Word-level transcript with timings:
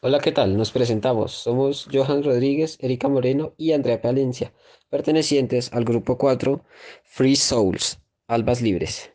Hola, 0.00 0.20
¿qué 0.20 0.30
tal? 0.30 0.56
Nos 0.56 0.70
presentamos. 0.70 1.32
Somos 1.32 1.88
Johan 1.92 2.22
Rodríguez, 2.22 2.78
Erika 2.80 3.08
Moreno 3.08 3.54
y 3.56 3.72
Andrea 3.72 4.00
Palencia, 4.00 4.52
pertenecientes 4.90 5.72
al 5.72 5.84
grupo 5.84 6.16
4 6.16 6.64
Free 7.02 7.34
Souls, 7.34 7.98
Albas 8.28 8.62
Libres. 8.62 9.10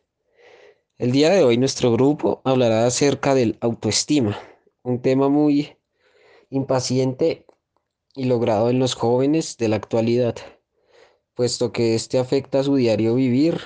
El 0.98 1.14
día 1.14 1.30
de 1.30 1.42
hoy 1.42 1.58
nuestro 1.58 1.94
grupo 1.94 2.42
hablará 2.44 2.86
acerca 2.86 3.34
del 3.34 3.58
autoestima, 3.62 4.38
un 4.82 5.02
tema 5.02 5.30
muy 5.30 5.78
impaciente 6.49 7.46
y 8.13 8.26
logrado 8.26 8.70
en 8.70 8.79
los 8.79 8.94
jóvenes 8.94 9.56
de 9.56 9.70
la 9.70 9.78
actualidad, 9.78 10.36
puesto 11.34 11.72
que 11.72 11.96
este 11.96 12.20
afecta 12.20 12.60
a 12.60 12.63
su 12.63 12.76
diario 12.76 13.15
vivir 13.15 13.58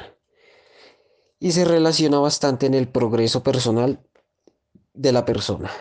y 1.39 1.51
se 1.51 1.65
relaciona 1.65 2.19
bastante 2.19 2.67
en 2.67 2.75
el 2.75 2.87
progreso 2.87 3.41
personal 3.41 4.05
de 4.93 5.11
la 5.11 5.25
persona. 5.25 5.71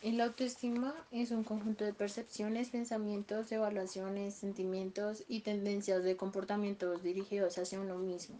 El 0.00 0.20
autoestima 0.20 0.94
es 1.10 1.32
un 1.32 1.42
conjunto 1.42 1.84
de 1.84 1.92
percepciones, 1.92 2.70
pensamientos, 2.70 3.50
evaluaciones, 3.50 4.34
sentimientos 4.34 5.24
y 5.26 5.40
tendencias 5.40 6.04
de 6.04 6.16
comportamientos 6.16 7.02
dirigidos 7.02 7.58
hacia 7.58 7.80
uno 7.80 7.98
mismo, 7.98 8.38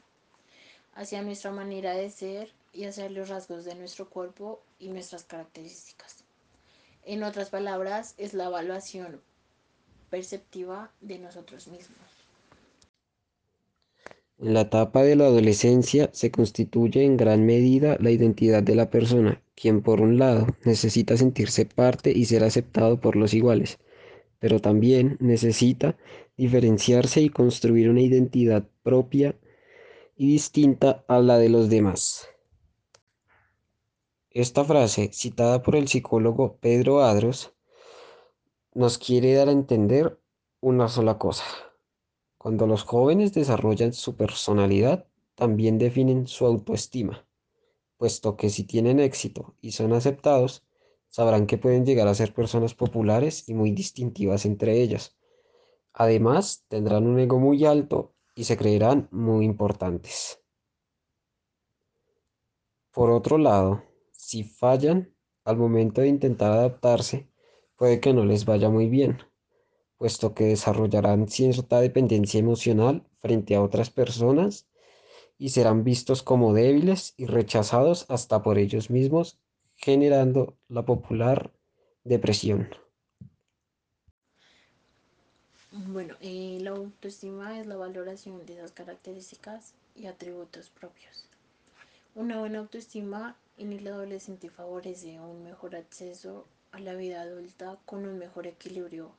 hacia 0.95 1.23
nuestra 1.23 1.50
manera 1.50 1.95
de 1.95 2.10
ser 2.10 2.52
y 2.73 2.84
hacia 2.84 3.10
los 3.10 3.28
rasgos 3.28 3.64
de 3.64 3.74
nuestro 3.74 4.09
cuerpo 4.09 4.62
y 4.78 4.91
nuestras 4.91 5.24
características. 5.24 6.23
En 7.05 7.24
otras 7.24 7.50
palabras, 7.50 8.14
es 8.19 8.34
la 8.34 8.45
evaluación 8.45 9.20
perceptiva 10.11 10.92
de 11.00 11.19
nosotros 11.19 11.66
mismos. 11.66 12.17
En 14.41 14.55
la 14.55 14.60
etapa 14.60 15.02
de 15.02 15.16
la 15.16 15.24
adolescencia 15.24 16.10
se 16.12 16.30
constituye 16.30 17.05
en 17.05 17.16
gran 17.16 17.45
medida 17.45 17.97
la 17.98 18.12
identidad 18.12 18.62
de 18.62 18.77
la 18.77 18.88
persona, 18.88 19.42
quien 19.56 19.83
por 19.83 20.01
un 20.01 20.16
lado 20.16 20.47
necesita 20.64 21.16
sentirse 21.16 21.66
parte 21.66 22.12
y 22.12 22.24
ser 22.24 22.45
aceptado 22.45 23.01
por 23.01 23.16
los 23.16 23.34
iguales, 23.34 23.80
pero 24.39 24.61
también 24.61 25.16
necesita 25.19 25.97
diferenciarse 26.36 27.20
y 27.20 27.31
construir 27.31 27.91
una 27.91 28.00
identidad 28.00 28.64
propia 28.84 29.34
y 30.16 30.28
distinta 30.28 31.05
a 31.09 31.19
la 31.19 31.36
de 31.39 31.48
los 31.48 31.69
demás. 31.69 32.28
Esta 34.31 34.64
frase, 34.64 35.11
citada 35.12 35.62
por 35.62 35.75
el 35.75 35.89
psicólogo 35.89 36.59
Pedro 36.61 37.03
Adros, 37.03 37.55
nos 38.72 38.98
quiere 38.98 39.34
dar 39.34 39.48
a 39.48 39.53
entender 39.53 40.16
una 40.61 40.86
sola 40.86 41.19
cosa. 41.19 41.42
Cuando 42.39 42.69
los 42.69 42.84
jóvenes 42.84 43.34
desarrollan 43.34 43.92
su 43.92 44.14
personalidad, 44.14 45.08
también 45.34 45.77
definen 45.77 46.28
su 46.28 46.47
autoestima, 46.47 47.27
puesto 47.97 48.36
que 48.36 48.48
si 48.48 48.62
tienen 48.62 49.00
éxito 49.00 49.56
y 49.61 49.72
son 49.72 49.92
aceptados, 49.92 50.64
sabrán 51.09 51.48
que 51.48 51.59
pueden 51.59 51.84
llegar 51.84 52.06
a 52.06 52.14
ser 52.14 52.33
personas 52.33 52.75
populares 52.75 53.48
y 53.48 53.55
muy 53.55 53.72
distintivas 53.72 54.47
entre 54.47 54.81
ellas. 54.81 55.16
Además, 55.92 56.64
tendrán 56.69 57.09
un 57.09 57.19
ego 57.19 57.41
muy 57.41 57.64
alto 57.64 58.14
y 58.36 58.44
se 58.44 58.56
creerán 58.56 59.09
muy 59.11 59.44
importantes. 59.44 60.41
Por 62.92 63.11
otro 63.11 63.36
lado, 63.36 63.83
si 64.12 64.44
fallan 64.44 65.12
al 65.44 65.56
momento 65.56 66.03
de 66.03 66.09
intentar 66.09 66.53
adaptarse, 66.53 67.28
puede 67.75 67.98
que 67.98 68.12
no 68.12 68.25
les 68.25 68.44
vaya 68.44 68.69
muy 68.69 68.89
bien 68.89 69.19
puesto 69.98 70.34
que 70.34 70.44
desarrollarán 70.44 71.28
cierta 71.28 71.80
dependencia 71.80 72.38
emocional 72.38 73.04
frente 73.20 73.56
a 73.56 73.62
otras 73.62 73.91
personas 73.91 74.66
y 75.36 75.50
serán 75.50 75.84
vistos 75.84 76.22
como 76.22 76.54
débiles 76.54 77.14
y 77.16 77.27
rechazados 77.27 78.06
hasta 78.08 78.42
por 78.42 78.58
ellos 78.58 78.91
mismos, 78.91 79.38
generando 79.76 80.56
la 80.69 80.84
popular 80.84 81.52
depresión. 82.04 82.69
Bueno, 85.70 86.14
eh, 86.20 86.58
la 86.62 86.70
autoestima 86.70 87.60
es 87.60 87.66
la 87.66 87.76
valoración 87.76 88.44
de 88.47 88.54
esas 88.54 88.72
características 88.72 89.75
y 89.94 90.06
atributos 90.06 90.70
propios. 90.70 91.26
Una 92.14 92.41
buena 92.41 92.60
autoestima 92.60 93.37
en 93.58 93.72
el 93.72 93.87
adolescente 93.87 94.48
favorece 94.48 95.20
un 95.20 95.44
mejor 95.44 95.76
acceso 95.76 96.47
a 96.72 96.81
la 96.81 96.94
vida 96.94 97.20
adulta 97.20 97.78
con 97.84 98.06
un 98.06 98.19
mejor 98.19 98.47
equilibrio 98.47 99.12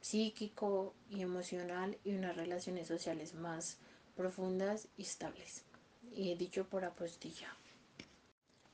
psíquico 0.00 0.94
y 1.10 1.22
emocional 1.22 1.96
y 2.04 2.14
unas 2.14 2.36
relaciones 2.36 2.88
sociales 2.88 3.34
más 3.34 3.78
profundas 4.16 4.88
y 4.96 5.02
estables. 5.02 5.62
Y 6.14 6.34
dicho 6.34 6.66
por 6.66 6.84
apostilla. 6.84 7.54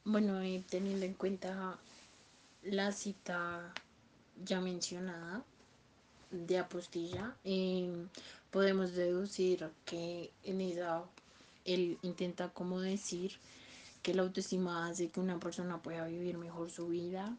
Bueno, 0.04 0.40
teniendo 0.68 1.04
en 1.04 1.14
cuenta 1.14 1.78
la 2.62 2.92
cita 2.92 3.74
ya 4.44 4.60
mencionada 4.60 5.44
de 6.30 6.58
apostilla, 6.58 7.36
em, 7.44 8.08
podemos 8.50 8.94
deducir 8.94 9.68
que 9.84 10.30
en 10.44 10.60
ella 10.60 11.02
él 11.64 11.98
intenta 12.02 12.48
como 12.48 12.80
decir 12.80 13.32
que 14.02 14.14
la 14.14 14.22
autoestima 14.22 14.86
hace 14.86 15.10
que 15.10 15.20
una 15.20 15.38
persona 15.38 15.82
pueda 15.82 16.06
vivir 16.06 16.38
mejor 16.38 16.70
su 16.70 16.86
vida 16.88 17.36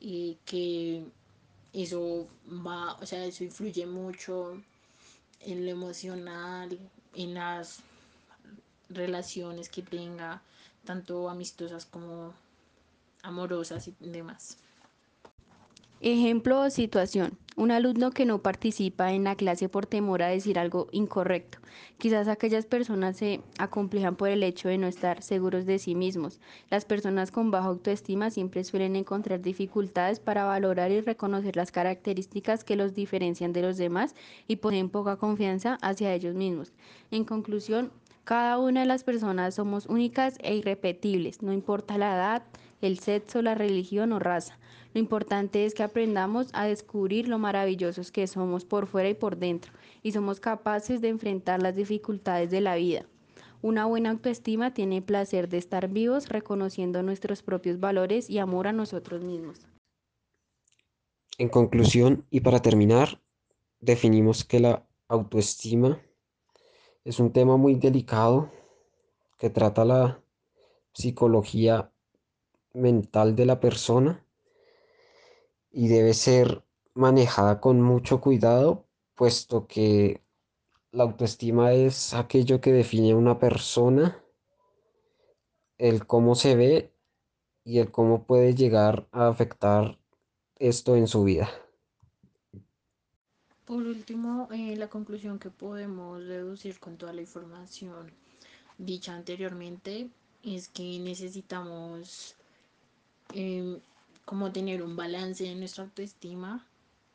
y 0.00 0.38
que 0.44 1.04
eso 1.82 2.28
va, 2.48 2.94
o 2.94 3.06
sea, 3.06 3.24
eso 3.24 3.44
influye 3.44 3.86
mucho 3.86 4.60
en 5.40 5.64
lo 5.64 5.70
emocional, 5.70 6.78
en 7.14 7.34
las 7.34 7.80
relaciones 8.88 9.68
que 9.68 9.82
tenga, 9.82 10.42
tanto 10.84 11.28
amistosas 11.28 11.84
como 11.86 12.34
amorosas 13.22 13.88
y 13.88 13.94
demás. 14.00 14.56
Ejemplo 16.00 16.60
o 16.60 16.70
situación. 16.70 17.36
Un 17.56 17.72
alumno 17.72 18.12
que 18.12 18.24
no 18.24 18.40
participa 18.40 19.12
en 19.12 19.24
la 19.24 19.34
clase 19.34 19.68
por 19.68 19.84
temor 19.84 20.22
a 20.22 20.28
decir 20.28 20.56
algo 20.56 20.86
incorrecto. 20.92 21.58
Quizás 21.98 22.28
aquellas 22.28 22.66
personas 22.66 23.16
se 23.16 23.40
acomplejan 23.58 24.14
por 24.14 24.28
el 24.28 24.44
hecho 24.44 24.68
de 24.68 24.78
no 24.78 24.86
estar 24.86 25.22
seguros 25.22 25.66
de 25.66 25.80
sí 25.80 25.96
mismos. 25.96 26.38
Las 26.70 26.84
personas 26.84 27.32
con 27.32 27.50
baja 27.50 27.66
autoestima 27.66 28.30
siempre 28.30 28.62
suelen 28.62 28.94
encontrar 28.94 29.42
dificultades 29.42 30.20
para 30.20 30.44
valorar 30.44 30.92
y 30.92 31.00
reconocer 31.00 31.56
las 31.56 31.72
características 31.72 32.62
que 32.62 32.76
los 32.76 32.94
diferencian 32.94 33.52
de 33.52 33.62
los 33.62 33.76
demás 33.76 34.14
y 34.46 34.56
poseen 34.56 34.90
poca 34.90 35.16
confianza 35.16 35.78
hacia 35.82 36.14
ellos 36.14 36.36
mismos. 36.36 36.72
En 37.10 37.24
conclusión, 37.24 37.90
cada 38.22 38.58
una 38.58 38.80
de 38.80 38.86
las 38.86 39.02
personas 39.02 39.54
somos 39.56 39.86
únicas 39.86 40.36
e 40.42 40.54
irrepetibles, 40.54 41.42
no 41.42 41.52
importa 41.52 41.98
la 41.98 42.14
edad, 42.14 42.42
el 42.80 42.98
sexo, 42.98 43.42
la 43.42 43.54
religión 43.54 44.12
o 44.12 44.18
raza. 44.18 44.58
Lo 44.94 45.00
importante 45.00 45.64
es 45.64 45.74
que 45.74 45.82
aprendamos 45.82 46.48
a 46.52 46.66
descubrir 46.66 47.28
lo 47.28 47.38
maravillosos 47.38 48.10
que 48.10 48.26
somos 48.26 48.64
por 48.64 48.86
fuera 48.86 49.08
y 49.08 49.14
por 49.14 49.36
dentro 49.36 49.72
y 50.02 50.12
somos 50.12 50.40
capaces 50.40 51.00
de 51.00 51.08
enfrentar 51.08 51.62
las 51.62 51.76
dificultades 51.76 52.50
de 52.50 52.60
la 52.60 52.76
vida. 52.76 53.06
Una 53.60 53.86
buena 53.86 54.10
autoestima 54.10 54.72
tiene 54.72 55.02
placer 55.02 55.48
de 55.48 55.58
estar 55.58 55.88
vivos 55.88 56.28
reconociendo 56.28 57.02
nuestros 57.02 57.42
propios 57.42 57.80
valores 57.80 58.30
y 58.30 58.38
amor 58.38 58.68
a 58.68 58.72
nosotros 58.72 59.22
mismos. 59.22 59.66
En 61.38 61.48
conclusión 61.48 62.24
y 62.30 62.40
para 62.40 62.62
terminar, 62.62 63.20
definimos 63.80 64.44
que 64.44 64.60
la 64.60 64.86
autoestima 65.08 66.00
es 67.04 67.18
un 67.18 67.32
tema 67.32 67.56
muy 67.56 67.74
delicado 67.74 68.50
que 69.38 69.50
trata 69.50 69.84
la 69.84 70.20
psicología 70.92 71.90
mental 72.78 73.36
de 73.36 73.46
la 73.46 73.60
persona 73.60 74.24
y 75.70 75.88
debe 75.88 76.14
ser 76.14 76.64
manejada 76.94 77.60
con 77.60 77.80
mucho 77.80 78.20
cuidado, 78.20 78.86
puesto 79.14 79.66
que 79.66 80.22
la 80.90 81.04
autoestima 81.04 81.72
es 81.72 82.14
aquello 82.14 82.60
que 82.60 82.72
define 82.72 83.12
a 83.12 83.16
una 83.16 83.38
persona, 83.38 84.22
el 85.76 86.06
cómo 86.06 86.34
se 86.34 86.56
ve 86.56 86.92
y 87.64 87.78
el 87.78 87.90
cómo 87.90 88.24
puede 88.24 88.54
llegar 88.54 89.06
a 89.12 89.28
afectar 89.28 89.98
esto 90.56 90.96
en 90.96 91.06
su 91.06 91.24
vida. 91.24 91.50
Por 93.64 93.82
último, 93.82 94.48
eh, 94.50 94.76
la 94.76 94.88
conclusión 94.88 95.38
que 95.38 95.50
podemos 95.50 96.24
deducir 96.24 96.80
con 96.80 96.96
toda 96.96 97.12
la 97.12 97.20
información 97.20 98.10
dicha 98.78 99.14
anteriormente 99.14 100.08
es 100.42 100.68
que 100.68 100.98
necesitamos 101.00 102.36
eh, 103.34 103.80
como 104.24 104.52
tener 104.52 104.82
un 104.82 104.96
balance 104.96 105.50
en 105.50 105.60
nuestra 105.60 105.84
autoestima 105.84 106.66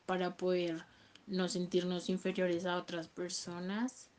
para 0.05 0.35
poder 0.35 0.83
no 1.27 1.47
sentirnos 1.47 2.09
inferiores 2.09 2.65
a 2.65 2.77
otras 2.77 3.07
personas 3.07 4.09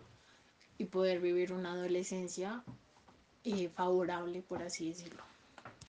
y 0.78 0.86
poder 0.86 1.20
vivir 1.20 1.52
una 1.52 1.72
adolescencia 1.72 2.62
eh, 3.44 3.68
favorable, 3.68 4.42
por 4.42 4.62
así 4.62 4.88
decirlo. 4.88 5.22